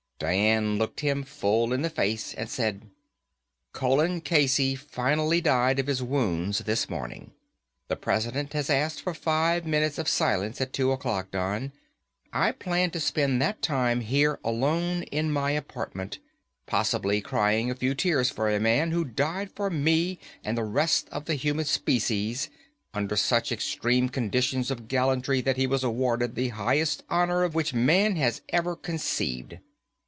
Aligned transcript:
Dian 0.23 0.77
looked 0.77 0.99
him 0.99 1.23
full 1.23 1.73
in 1.73 1.81
the 1.81 1.89
face 1.89 2.35
and 2.35 2.47
said, 2.47 2.91
"Colin 3.73 4.21
Casey 4.21 4.75
finally 4.75 5.41
died 5.41 5.79
of 5.79 5.87
his 5.87 6.03
wounds 6.03 6.59
this 6.59 6.87
morning. 6.87 7.31
The 7.87 7.95
President 7.95 8.53
has 8.53 8.69
asked 8.69 9.01
for 9.01 9.15
five 9.15 9.65
minutes 9.65 9.97
of 9.97 10.07
silence 10.07 10.61
at 10.61 10.73
two 10.73 10.91
o'clock. 10.91 11.31
Don, 11.31 11.71
I 12.31 12.51
plan 12.51 12.91
to 12.91 12.99
spend 12.99 13.41
that 13.41 13.63
time 13.63 14.01
here 14.01 14.37
alone 14.43 15.01
in 15.11 15.31
my 15.31 15.49
apartment, 15.53 16.19
possibly 16.67 17.19
crying 17.19 17.71
a 17.71 17.75
few 17.75 17.95
tears 17.95 18.29
for 18.29 18.47
a 18.47 18.59
man 18.59 18.91
who 18.91 19.03
died 19.03 19.49
for 19.51 19.71
me 19.71 20.19
and 20.43 20.55
the 20.55 20.63
rest 20.63 21.09
of 21.09 21.25
the 21.25 21.33
human 21.33 21.65
species 21.65 22.47
under 22.93 23.15
such 23.15 23.51
extreme 23.51 24.07
conditions 24.07 24.69
of 24.69 24.87
gallantry 24.87 25.41
that 25.41 25.57
he 25.57 25.65
was 25.65 25.83
awarded 25.83 26.35
the 26.35 26.49
highest 26.49 27.01
honor 27.09 27.41
of 27.41 27.55
which 27.55 27.73
man 27.73 28.17
has 28.17 28.43
ever 28.49 28.75
conceived. 28.75 29.57